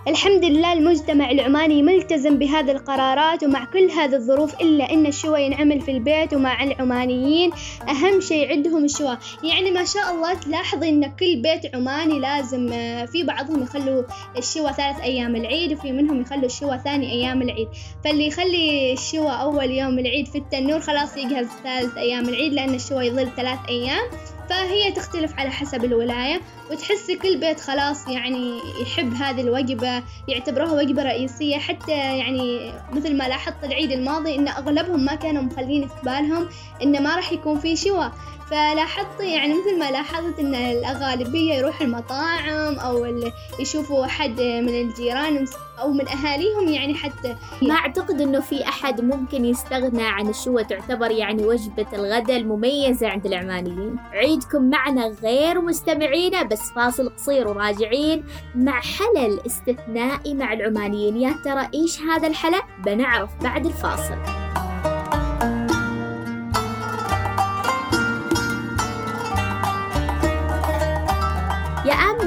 الحمد 0.08 0.44
لله 0.44 0.72
المجتمع 0.72 1.30
العماني 1.30 1.82
ملتزم 1.82 2.38
بهذه 2.38 2.70
القرارات 2.70 3.44
ومع 3.44 3.64
كل 3.64 3.90
هذه 3.90 4.14
الظروف 4.14 4.60
إلا 4.60 4.92
أن 4.92 5.06
الشوى 5.06 5.42
ينعمل 5.42 5.80
في 5.80 5.90
البيت 5.90 6.34
ومع 6.34 6.62
العمانيين. 6.64 7.50
أهم 7.88 8.20
شيء 8.20 8.48
عندهم 8.50 8.84
الشوى 8.84 9.18
يعني 9.42 9.70
ما 9.70 9.84
شاء 9.84 10.14
الله 10.14 10.34
تلاحظي 10.34 10.88
أن 10.88 11.06
كل 11.16 11.42
بيت 11.42 11.74
عماني 11.74 12.18
لازم 12.18 12.72
آه، 12.72 13.04
في 13.04 13.22
بعضهم 13.22 13.62
يخلوا 13.62 14.02
الشوى 14.38 14.72
ثلاث 14.72 15.00
أيام 15.00 15.36
العيد 15.36 15.72
وفي 15.72 15.92
منهم 15.92 16.20
يخلوا 16.20 16.46
الشوى 16.46 16.80
ثاني 16.84 17.10
أيام 17.10 17.42
العيد. 17.42 17.68
فاللي 18.04 18.26
يخلي 18.26 18.92
الشوى 18.92 19.30
أول 19.30 19.70
يوم 19.70 19.98
العيد 19.98 20.26
في 20.26 20.38
التنور 20.38 20.80
خلاص 20.80 21.16
يجهز 21.16 21.46
ثالث 21.64 21.96
أيام 21.96 22.28
العيد 22.28 22.52
لأن 22.52 22.74
الشوى 22.74 23.06
يظل 23.06 23.28
ثلاث 23.36 23.58
أيام. 23.68 24.04
فهي 24.48 24.92
تختلف 24.92 25.38
على 25.38 25.50
حسب 25.50 25.84
الولاية 25.84 26.40
وتحسي 26.70 27.16
كل 27.16 27.40
بيت 27.40 27.60
خلاص 27.60 28.08
يعني 28.08 28.60
يحب 28.82 29.14
هذه 29.14 29.40
الوجبة 29.40 30.02
يعتبروها 30.28 30.72
وجبة 30.72 31.02
رئيسية 31.02 31.58
حتى 31.58 32.18
يعني 32.18 32.72
مثل 32.92 33.16
ما 33.16 33.28
لاحظت 33.28 33.64
العيد 33.64 33.92
الماضي 33.92 34.36
إن 34.36 34.48
أغلبهم 34.48 35.04
ما 35.04 35.14
كانوا 35.14 35.42
مخلين 35.42 35.88
في 35.88 35.94
بالهم 36.02 36.48
إن 36.82 37.02
ما 37.02 37.16
راح 37.16 37.32
يكون 37.32 37.58
في 37.60 37.76
شوى 37.76 38.12
فلاحظت 38.50 39.20
يعني 39.20 39.54
مثل 39.54 39.78
ما 39.78 39.90
لاحظت 39.90 40.38
إن 40.38 40.54
الغالبية 40.54 41.54
يروحوا 41.54 41.86
المطاعم 41.86 42.78
ال- 43.04 43.32
يشوفوا 43.60 44.06
حد 44.06 44.40
من 44.40 44.80
الجيران 44.80 45.44
أو 45.80 45.92
من 45.92 46.08
أهاليهم 46.08 46.68
يعني 46.68 46.94
حتى 46.94 47.36
ما 47.62 47.74
أعتقد 47.74 48.20
أنه 48.20 48.40
في 48.40 48.68
أحد 48.68 49.00
ممكن 49.00 49.44
يستغنى 49.44 50.02
عن 50.06 50.28
الشوى 50.28 50.64
تعتبر 50.64 51.10
يعني 51.10 51.44
وجبة 51.46 51.86
الغداء 51.92 52.36
المميزة 52.36 53.08
عند 53.08 53.26
العمانيين. 53.26 53.96
عيدكم 54.12 54.70
معنا 54.70 55.06
غير 55.22 55.60
مستمعينا 55.60 56.42
بس 56.42 56.70
فاصل 56.76 57.08
قصير 57.08 57.48
وراجعين. 57.48 58.24
مع 58.54 58.80
حلل 58.80 59.40
استثنائي 59.46 60.34
مع 60.34 60.52
العمانيين 60.52 61.16
يا 61.16 61.34
ترى 61.44 61.68
إيش 61.74 62.00
هذا 62.00 62.26
الحلا 62.28 62.62
بنعرف 62.84 63.30
بعد 63.42 63.66
الفاصل. 63.66 64.16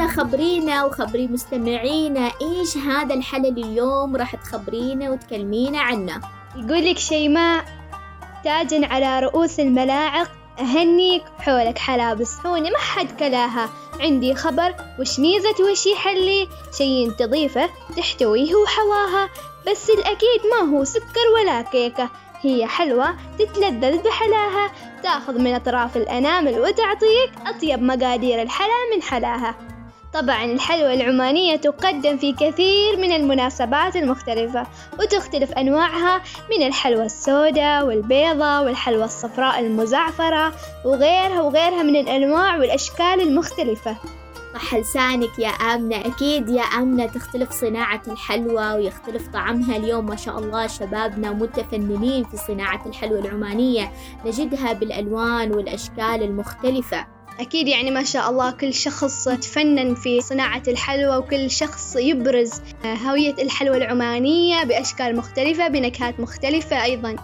خبرينا 0.10 0.86
وخبري 0.86 1.28
مستمعينا 1.28 2.32
إيش 2.42 2.78
هذا 2.78 3.14
الحلل 3.14 3.58
اليوم؟ 3.58 4.16
راح 4.16 4.36
تخبرينا 4.36 5.10
وتكلمينا 5.10 5.82
عنه. 5.82 6.22
يقول 6.56 6.86
لك 6.86 6.98
شيماء 6.98 7.66
تاجا 8.44 8.88
على 8.88 9.20
رؤوس 9.20 9.60
الملاعق 9.60 10.32
أهنيك 10.60 11.24
حولك 11.40 11.78
حلاب 11.78 12.24
صحوني 12.24 12.72
ما 12.72 12.78
حد 12.78 13.12
كلاها. 13.20 13.70
عندي 14.00 14.36
خبر 14.36 14.76
وش 15.00 15.20
ميزة 15.20 15.72
وش 15.72 15.86
يحلي؟ 15.86 16.48
شي 16.78 17.12
تضيفه 17.12 17.70
تحتويه 17.98 18.56
وحواها. 18.56 19.30
بس 19.68 19.90
الأكيد 19.90 20.42
ما 20.52 20.78
هو 20.78 20.84
سكر 20.84 21.28
ولا 21.36 21.62
كيكة. 21.62 22.10
هي 22.42 22.68
حلوة 22.68 23.16
تتلذذ 23.40 23.98
بحلاها. 24.04 24.72
تاخذ 25.04 25.40
من 25.40 25.54
أطراف 25.54 25.98
الأنامل 25.98 26.60
وتعطيك 26.60 27.32
أطيب 27.46 27.82
مقادير 27.82 28.42
الحلا 28.42 28.96
من 28.96 29.02
حلاها. 29.02 29.56
طبعا 30.14 30.46
الحلوى 30.46 30.94
العمانية 30.94 31.56
تقدم 31.56 32.18
في 32.18 32.34
كثير 32.34 32.98
من 32.98 33.12
المناسبات 33.12 33.96
المختلفة 33.96 34.68
وتختلف 35.00 35.52
أنواعها 35.52 36.22
من 36.52 36.68
الحلوى 36.68 37.06
السوداء 37.06 37.86
والبيضة 37.86 38.62
والحلوى 38.62 39.04
الصفراء 39.04 39.60
المزعفرة 39.60 40.54
وغيرها 40.86 41.42
وغيرها 41.42 41.84
من 41.84 41.96
الأنواع 41.96 42.58
والأشكال 42.58 43.22
المختلفة. 43.22 43.96
صح 44.54 44.76
لسانك 44.76 45.40
يا 45.40 45.50
آمنة 45.50 45.96
أكيد 45.96 46.50
يا 46.50 46.62
آمنة 46.62 47.06
تختلف 47.06 47.52
صناعة 47.52 48.02
الحلوى 48.08 48.74
ويختلف 48.74 49.28
طعمها 49.28 49.78
اليوم 49.78 50.06
ما 50.06 50.16
شاء 50.16 50.40
الله. 50.40 50.68
شبابنا 50.68 51.32
متفننين 51.32 52.24
في 52.24 52.38
صناعة 52.38 52.86
الحلوى 52.86 53.20
العمانية 53.20 53.92
نجدها 54.26 54.74
بالألوان 54.74 55.52
والأشكال 55.52 56.24
المختلفة. 56.24 57.19
أكيد 57.40 57.68
يعني 57.68 57.92
ما 57.92 58.04
شاء 58.04 58.30
الله 58.30 58.52
كل 58.52 58.74
شخص 58.74 59.24
تفنن 59.24 59.96
في 59.96 60.22
صناعة 60.22 60.64
الحلوى 60.68 61.18
وكل 61.18 61.52
شخص 61.52 61.96
يبرز 61.96 62.52
هوية 62.86 63.34
الحلوى 63.34 63.78
العمانية 63.78 64.64
بأشكال 64.64 65.16
مختلفة 65.16 65.68
بنكهات 65.68 66.20
مختلفة 66.20 66.84
أيضا. 66.84 67.16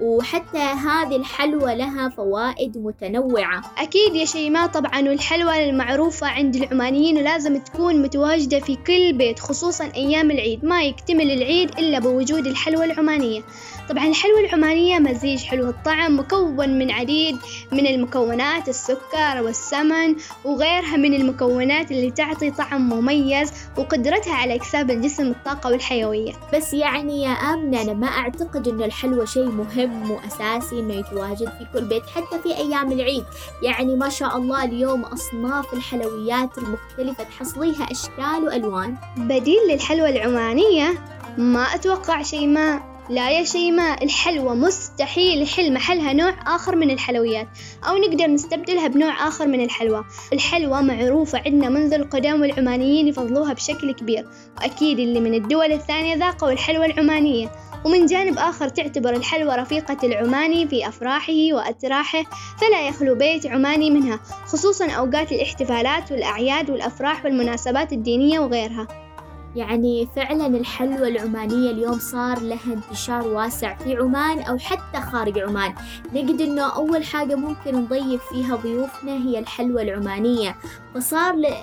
وحتى 0.00 0.58
هذه 0.58 1.16
الحلوى 1.16 1.74
لها 1.74 2.08
فوائد 2.08 2.78
متنوعة. 2.78 3.62
أكيد 3.78 4.14
يا 4.14 4.24
شيماء 4.24 4.66
طبعا 4.66 5.08
والحلوى 5.08 5.70
المعروفة 5.70 6.26
عند 6.26 6.56
العمانيين 6.56 7.18
ولازم 7.18 7.58
تكون 7.58 8.02
متواجدة 8.02 8.60
في 8.60 8.76
كل 8.76 9.12
بيت 9.12 9.38
خصوصا 9.38 9.90
أيام 9.96 10.30
العيد. 10.30 10.64
ما 10.64 10.82
يكتمل 10.82 11.30
العيد 11.30 11.78
إلا 11.78 11.98
بوجود 11.98 12.46
الحلوى 12.46 12.84
العمانية. 12.84 13.42
طبعا 13.88 14.06
الحلوى 14.06 14.46
العمانية 14.46 14.98
مزيج 14.98 15.42
حلو 15.44 15.68
الطعم 15.68 16.18
مكون 16.18 16.78
من 16.78 16.90
عديد 16.90 17.36
من 17.72 17.86
المكونات 17.86 18.68
السكر 18.68 19.42
والسمن 19.42 20.16
وغيرها 20.44 20.96
من 20.96 21.14
المكونات 21.14 21.90
اللي 21.90 22.10
تعطي 22.10 22.50
طعم 22.50 22.88
مميز 22.88 23.52
وقدرتها 23.76 24.34
على 24.34 24.54
إكساب 24.54 24.90
الجسم 24.90 25.26
الطاقة 25.26 25.70
والحيوية. 25.70 26.32
بس 26.54 26.74
يعني 26.74 27.22
يا 27.22 27.30
آمنة 27.30 27.82
أنا 27.82 27.92
ما 27.92 28.06
أعتقد 28.06 28.68
إنه 28.68 28.84
الحلوى 28.84 29.26
شيء 29.26 29.48
مهم 29.48 30.10
وأساسي 30.10 30.80
إنه 30.80 30.94
يتواجد 30.94 31.48
في 31.48 31.66
كل 31.72 31.84
بيت 31.84 32.06
حتى 32.06 32.38
في 32.42 32.56
أيام 32.56 32.92
العيد. 32.92 33.24
يعني 33.62 33.96
ما 33.96 34.08
شاء 34.08 34.36
الله 34.36 34.64
اليوم 34.64 35.02
أصناف 35.02 35.74
الحلويات 35.74 36.58
المختلفة 36.58 37.24
تحصليها 37.24 37.90
أشكال 37.90 38.44
وألوان. 38.44 38.96
بديل 39.16 39.58
للحلوى 39.70 40.10
العمانية 40.10 40.94
ما 41.38 41.62
أتوقع 41.62 42.22
شيء 42.22 42.46
ما. 42.46 42.93
لا 43.10 43.30
يا 43.30 43.44
شيماء 43.44 44.04
الحلوى 44.04 44.56
مستحيل 44.56 45.42
يحل 45.42 45.72
محلها 45.72 46.12
نوع 46.12 46.34
آخر 46.46 46.76
من 46.76 46.90
الحلويات 46.90 47.48
أو 47.88 47.96
نقدر 47.96 48.26
نستبدلها 48.26 48.88
بنوع 48.88 49.28
آخر 49.28 49.46
من 49.46 49.64
الحلوى. 49.64 50.04
الحلوى 50.32 50.82
معروفة 50.82 51.42
عندنا 51.46 51.68
منذ 51.68 51.94
القدم 51.94 52.40
والعمانيين 52.40 53.08
يفضلوها 53.08 53.52
بشكل 53.52 53.92
كبير 53.92 54.28
وأكيد 54.56 54.98
اللي 54.98 55.20
من 55.20 55.34
الدول 55.34 55.72
الثانية 55.72 56.14
ذاقوا 56.16 56.50
الحلوى 56.52 56.86
العمانية. 56.86 57.52
ومن 57.84 58.06
جانب 58.06 58.38
آخر 58.38 58.68
تعتبر 58.68 59.16
الحلوى 59.16 59.54
رفيقة 59.54 60.06
العماني 60.06 60.68
في 60.68 60.88
أفراحه 60.88 61.52
وأتراحه 61.52 62.22
فلا 62.60 62.88
يخلو 62.88 63.14
بيت 63.14 63.46
عماني 63.46 63.90
منها 63.90 64.20
خصوصا 64.46 64.90
أوقات 64.90 65.32
الاحتفالات 65.32 66.12
والأعياد 66.12 66.70
والأفراح 66.70 67.24
والمناسبات 67.24 67.92
الدينية 67.92 68.40
وغيرها. 68.40 69.03
يعني 69.56 70.08
فعلا 70.16 70.46
الحلوى 70.46 71.08
العمانية 71.08 71.70
اليوم 71.70 71.98
صار 71.98 72.40
لها 72.40 72.72
انتشار 72.72 73.28
واسع 73.28 73.74
في 73.74 73.96
عمان 73.96 74.42
أو 74.42 74.58
حتى 74.58 75.00
خارج 75.00 75.38
عمان. 75.38 75.74
نجد 76.14 76.40
أنه 76.40 76.62
أول 76.76 77.04
حاجة 77.04 77.34
ممكن 77.34 77.74
نضيف 77.74 78.22
فيها 78.32 78.56
ضيوفنا 78.56 79.12
هي 79.12 79.38
الحلوى 79.38 79.82
العمانية. 79.82 80.56
فصار 80.94 81.34
ل- 81.36 81.54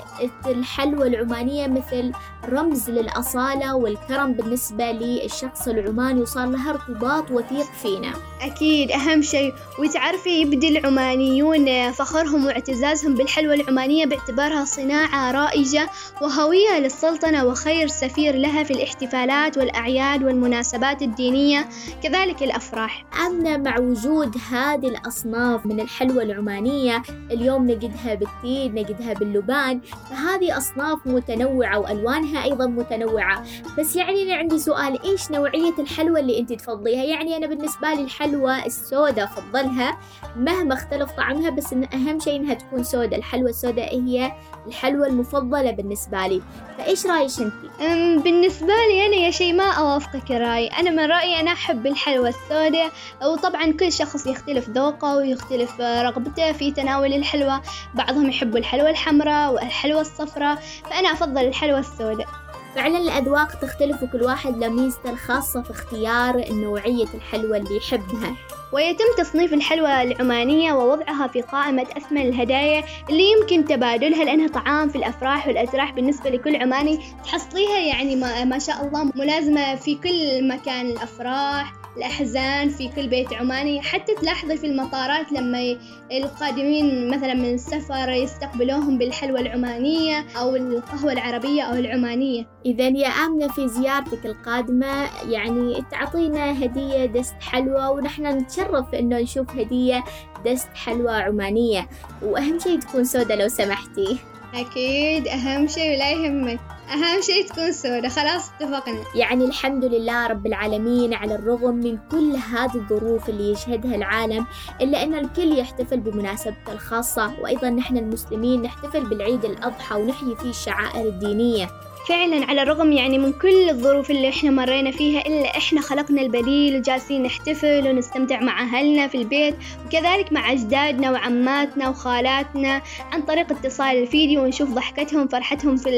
الحلوى 0.48 1.08
العمانية 1.08 1.68
مثل 1.68 2.12
رمز 2.50 2.90
للأصالة 2.90 3.76
والكرم 3.76 4.34
بالنسبة 4.34 4.92
للشخص 4.92 5.68
العماني 5.68 6.22
وصار 6.22 6.46
لها 6.48 6.70
ارتباط 6.72 7.32
وثيق 7.32 7.66
فينا. 7.82 8.14
أكيد 8.42 8.92
أهم 8.92 9.22
شيء. 9.22 9.54
وتعرفي 9.80 10.30
يبدي 10.42 10.78
العمانيون 10.78 11.92
فخرهم 11.92 12.46
واعتزازهم 12.46 13.16
بالحلوى 13.16 13.54
العمانية 13.56 14.06
باعتبارها 14.06 14.66
صناعة 14.66 15.32
رائجة 15.32 15.90
وهوية 16.22 16.80
للسلطنة 16.80 17.46
وخير 17.46 17.88
سفير 17.88 18.36
لها 18.36 18.64
في 18.64 18.72
الاحتفالات 18.74 19.58
والأعياد 19.58 20.24
والمناسبات 20.24 21.02
الدينية 21.02 21.70
كذلك 22.04 22.44
الأفراح. 22.44 23.06
أما 23.28 23.58
مع 23.58 23.80
وجود 23.80 24.38
هذه 24.52 24.88
الأصناف 24.88 25.66
من 25.66 25.80
الحلوى 25.80 26.24
العمانية 26.24 27.02
اليوم 27.32 27.64
نجدها 27.72 28.16
بالتين 28.16 28.76
نجدها 28.76 29.14
باللبان 29.22 29.82
فهذه 30.10 30.58
أصناف 30.58 31.08
متنوعة 31.08 31.80
وألوانها 31.80 32.44
أيضا 32.44 32.68
متنوعة. 32.68 33.44
بس 33.80 33.96
يعني 33.96 34.24
أنا 34.24 34.36
عندي 34.36 34.60
سؤال 34.60 35.04
إيش 35.04 35.32
نوعية 35.32 35.74
الحلوى 35.80 36.20
اللي 36.20 36.40
أنت 36.40 36.54
تفضليها؟ 36.54 37.04
يعني 37.04 37.38
أنا 37.38 37.48
بالنسبة 37.48 37.94
لي 37.94 38.02
الحلوى 38.02 38.66
السوداء 38.66 39.26
أفضلها 39.26 39.98
مهما 40.36 40.74
اختلف 40.74 41.12
طعمها 41.12 41.50
بس 41.50 41.74
إن 41.74 41.84
أهم 41.94 42.20
شيء 42.20 42.36
إنها 42.36 42.54
تكون 42.54 42.84
سوداء. 42.84 43.20
الحلوى 43.20 43.50
السوداء 43.50 43.96
هي 44.02 44.32
الحلوى 44.68 45.08
المفضلة 45.08 45.72
بالنسبة 45.72 46.28
لي. 46.28 46.42
فإيش 46.78 47.06
رأيك 47.06 47.32
أنت؟ 47.40 48.24
بالنسبة 48.24 48.74
لي 48.90 49.06
أنا 49.06 49.16
يا 49.16 49.32
شيماء 49.32 49.80
أوافقك 49.80 50.32
الرأي 50.32 50.68
أنا 50.68 50.90
من 50.90 51.12
رأيي 51.12 51.40
أنا 51.40 51.52
أحب 51.52 51.88
الحلوى 51.88 52.30
السوداء. 52.30 52.92
وطبعا 53.24 53.72
كل 53.72 53.92
شخص 53.92 54.28
يختلف 54.28 54.70
ذوقه 54.70 55.16
ويختلف 55.16 55.82
آه، 55.82 56.02
رغبته 56.02 56.52
في 56.52 56.72
تناول 56.72 57.14
الحلوى. 57.14 57.62
بعضهم 57.94 58.30
يحبوا 58.30 58.60
الحلوى 58.60 58.90
الحمراء 58.90 59.11
والحلوى 59.20 60.02
الصفراء 60.02 60.64
فأنا 60.90 61.12
أفضل 61.12 61.46
الحلوى 61.46 61.80
السوداء. 61.80 62.28
فعلا 62.76 62.98
الأذواق 62.98 63.56
تختلف 63.56 64.04
وكل 64.04 64.24
واحد 64.24 64.58
له 64.58 64.70
ميزته 64.70 65.10
الخاصة 65.10 65.62
في 65.62 65.72
اختيار 65.72 66.46
نوعية 66.52 67.08
الحلوى 67.14 67.58
اللي 67.58 67.78
يحبها. 67.78 68.36
ويتم 68.74 69.06
تصنيف 69.18 69.54
الحلوى 69.54 70.02
العمانية 70.02 70.74
ووضعها 70.74 71.28
في 71.28 71.42
قائمة 71.42 71.88
أثمن 71.98 72.22
الهدايا 72.22 72.84
اللي 73.10 73.32
يمكن 73.32 73.66
تبادلها 73.66 74.24
لأنها 74.24 74.48
طعام 74.48 74.90
في 74.90 74.98
الأفراح 74.98 75.48
والأتراح 75.48 75.92
بالنسبة 75.92 76.30
لكل 76.30 76.56
عماني. 76.56 77.00
تحصليها 77.26 77.80
يعني 77.80 78.16
ما, 78.16 78.44
ما 78.44 78.60
شاء 78.60 78.86
الله 78.86 79.12
ملازمة 79.16 79.76
في 79.76 79.96
كل 79.96 80.48
مكان 80.48 80.86
الأفراح 80.86 81.81
الأحزان 81.98 82.70
في 82.70 82.90
كل 82.90 83.08
بيت 83.08 83.34
عماني. 83.34 83.82
حتى 83.82 84.16
تلاحظي 84.16 84.58
في 84.58 84.68
المطارات 84.68 85.32
لما 85.32 85.78
القادمين 86.12 87.10
مثلا 87.10 87.34
من 87.34 87.54
السفر 87.54 88.10
يستقبلوهم 88.10 88.98
بالحلوى 88.98 89.40
العمانية 89.40 90.26
أو 90.38 90.56
القهوة 90.56 91.12
العربية 91.12 91.64
أو 91.64 91.74
العمانية. 91.74 92.48
إذا 92.66 92.88
يا 92.88 93.08
آمنة 93.08 93.48
في 93.48 93.68
زيارتك 93.68 94.26
القادمة 94.26 95.10
يعني 95.30 95.84
تعطينا 95.92 96.66
هدية 96.66 97.06
دست 97.06 97.36
حلوى 97.42 97.88
ونحن 97.88 98.26
نتشرف 98.26 98.94
إنه 98.94 99.20
نشوف 99.20 99.56
هدية 99.56 100.04
دست 100.46 100.70
حلوى 100.76 101.16
عمانية. 101.16 101.90
وأهم 102.22 102.60
شيء 102.60 102.80
تكون 102.80 103.04
سودة 103.04 103.36
لو 103.36 103.48
سمحتي. 103.48 104.18
أكيد 104.54 105.28
أهم 105.28 105.68
شيء 105.68 105.96
ولا 105.96 106.12
يهمك. 106.12 106.60
أهم 106.92 107.22
شيء 107.22 107.48
تكون 107.48 107.72
سودة. 107.72 108.10
خلاص 108.10 108.50
اتفقنا. 108.50 109.04
يعني 109.16 109.46
الحمد 109.46 109.86
لله 109.86 110.28
رب 110.28 110.46
العالمين 110.48 111.14
على 111.14 111.36
الرغم 111.36 111.76
من 111.76 111.98
كل 112.12 112.36
هذه 112.36 112.76
الظروف 112.76 113.30
اللي 113.30 113.52
يشهدها 113.52 113.96
العالم 113.96 114.46
إلا 114.82 115.04
أن 115.04 115.16
الكل 115.16 115.58
يحتفل 115.58 116.00
بمناسبته 116.00 116.72
الخاصة 116.72 117.32
وأيضا 117.42 117.70
نحن 117.70 117.98
المسلمين 117.98 118.62
نحتفل 118.62 119.06
بالعيد 119.06 119.46
الأضحى 119.46 119.96
ونحيي 119.96 120.36
فيه 120.36 120.50
الشعائر 120.50 121.08
الدينية. 121.08 121.70
فعلا 122.08 122.46
على 122.46 122.62
الرغم 122.62 122.92
يعني 122.92 123.18
من 123.18 123.34
كل 123.34 123.70
الظروف 123.70 124.12
اللي 124.12 124.30
إحنا 124.30 124.52
مرينا 124.52 124.92
فيها 124.92 125.22
إلا 125.28 125.58
إحنا 125.58 125.82
خلقنا 125.82 126.22
البديل 126.22 126.76
وجالسين 126.78 127.24
نحتفل 127.24 127.88
ونستمتع 127.88 128.40
مع 128.40 128.62
أهلنا 128.62 129.08
في 129.08 129.16
البيت 129.18 129.56
وكذلك 129.86 130.34
مع 130.34 130.52
أجدادنا 130.52 131.12
وعماتنا 131.12 131.90
وخالاتنا 131.90 132.82
عن 133.12 133.22
طريق 133.22 133.52
اتصال 133.52 133.98
الفيديو 133.98 134.44
ونشوف 134.44 134.70
ضحكتهم 134.70 135.28
فرحتهم 135.28 135.78
في 135.78 135.92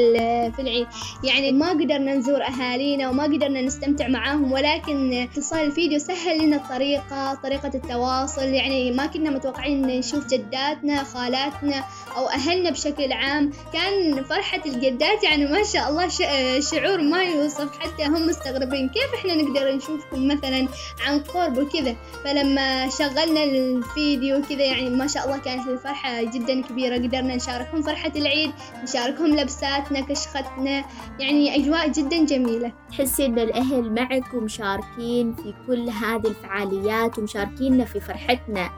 في 0.56 0.62
العيد. 0.62 0.86
يعني 1.24 1.52
ما 1.52 1.68
قدرنا 1.70 2.14
نزور 2.14 2.42
أهالينا 2.42 3.10
وما 3.10 3.24
قدرنا 3.24 3.62
نستمتع 3.62 4.08
معاهم 4.08 4.52
ولكن 4.52 5.12
اتصال 5.12 5.64
الفيديو 5.66 5.98
سهل 5.98 6.38
لنا 6.46 6.56
الطريقة 6.56 7.34
طريقة 7.34 7.70
التواصل. 7.74 8.44
يعني 8.48 8.90
ما 8.92 9.06
كنا 9.06 9.30
متوقعين 9.30 9.86
نشوف 9.86 10.26
جداتنا 10.26 11.04
خالاتنا 11.04 11.84
أو 12.16 12.28
أهلنا 12.28 12.70
بشكل 12.70 13.12
عام. 13.12 13.50
كان 13.72 14.24
فرحة 14.24 14.60
الجدات 14.66 15.24
يعني 15.24 15.46
ما 15.46 15.62
شاء 15.62 15.88
الله 15.88 15.93
ش- 16.08 16.70
شعور 16.70 17.00
ما 17.02 17.22
يوصف 17.22 17.78
حتى 17.78 18.04
هم 18.06 18.26
مستغربين 18.26 18.88
كيف 18.88 19.14
إحنا 19.14 19.34
نقدر 19.42 19.72
نشوفكم 19.76 20.28
مثلا 20.28 20.68
عن 21.06 21.18
قرب 21.20 21.58
وكذا. 21.58 21.96
فلما 22.24 22.88
شغلنا 22.88 23.44
الفيديو 23.44 24.42
كذا 24.42 24.62
يعني 24.64 24.90
ما 24.90 25.06
شاء 25.06 25.24
الله 25.24 25.38
كانت 25.38 25.68
الفرحة 25.68 26.22
جدا 26.22 26.62
كبيرة 26.62 26.94
قدرنا 26.96 27.36
نشاركهم 27.36 27.82
فرحة 27.82 28.12
العيد 28.16 28.50
نشاركهم 28.82 29.36
لبساتنا 29.36 30.00
كشختنا 30.00 30.84
يعني 31.20 31.56
أجواء 31.56 31.88
جدا 31.88 32.24
جميلة. 32.24 32.72
تحسي 32.90 33.26
إن 33.26 33.38
الأهل 33.38 33.92
معك 33.94 34.34
ومشاركين 34.34 35.34
في 35.34 35.54
كل 35.66 35.88
هذه 35.90 36.26
الفعاليات 36.26 37.18
ومشاركيننا 37.18 37.84
في 37.84 38.00
فرحتنا. 38.00 38.70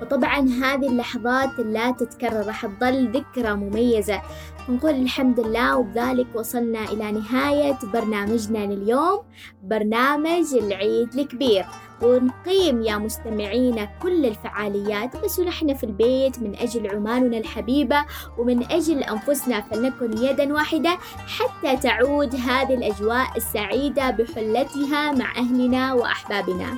فطبعا 0.00 0.38
هذه 0.38 0.88
اللحظات 0.88 1.58
لا 1.58 1.90
تتكرر 1.90 2.46
راح 2.46 2.66
تظل 2.66 3.10
ذكرى 3.10 3.54
مميزة. 3.54 4.22
نقول 4.68 4.94
الحمد 4.94 5.40
لله 5.40 5.76
وبذلك 5.76 6.26
وصلنا 6.34 6.84
إلى 6.84 7.12
نهاية 7.12 7.78
برنامجنا 7.92 8.58
لليوم 8.58 9.18
برنامج 9.62 10.54
العيد 10.54 11.14
الكبير. 11.14 11.64
ونقيم 12.02 12.82
يا 12.82 12.98
مستمعينا 12.98 13.88
كل 14.02 14.26
الفعاليات 14.26 15.16
بس 15.16 15.38
ونحن 15.38 15.74
في 15.74 15.84
البيت 15.84 16.38
من 16.38 16.56
أجل 16.56 16.90
عماننا 16.90 17.38
الحبيبة 17.38 18.04
ومن 18.38 18.62
أجل 18.72 19.02
أنفسنا 19.02 19.60
فلنكن 19.60 20.18
يدا 20.18 20.54
واحدة 20.54 20.98
حتى 21.26 21.76
تعود 21.76 22.34
هذه 22.34 22.74
الأجواء 22.74 23.36
السعيدة 23.36 24.10
بحلتها 24.10 25.12
مع 25.12 25.36
أهلنا 25.36 25.94
وأحبابنا. 25.94 26.76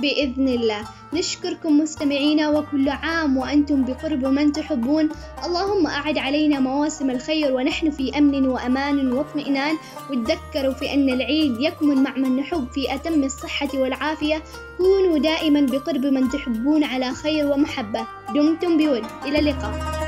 بإذن 0.00 0.48
الله. 0.48 0.82
نشكركم 1.14 1.80
مستمعينا 1.80 2.48
وكل 2.48 2.88
عام 2.88 3.36
وأنتم 3.36 3.84
بقرب 3.84 4.26
من 4.26 4.52
تحبون. 4.52 5.08
اللهم 5.44 5.86
أعد 5.86 6.18
علينا 6.18 6.60
مواسم 6.60 7.10
الخير 7.10 7.52
ونحن 7.52 7.90
في 7.90 8.18
أمن 8.18 8.46
وأمان 8.46 9.12
واطمئنان 9.12 9.76
وتذكروا 10.10 10.74
في 10.74 10.94
أن 10.94 11.08
العيد 11.08 11.60
يكمن 11.60 12.02
مع 12.02 12.16
من 12.16 12.36
نحب 12.36 12.66
في 12.74 12.94
أتم 12.94 13.24
الصحة 13.24 13.68
والعافية. 13.74 14.42
كونوا 14.78 15.18
دائما 15.18 15.60
بقرب 15.60 16.06
من 16.06 16.28
تحبون 16.28 16.84
على 16.84 17.12
خير 17.12 17.46
ومحبة. 17.46 18.06
دمتم 18.34 18.78
بود. 18.78 19.04
إلى 19.26 19.38
اللقاء. 19.38 19.99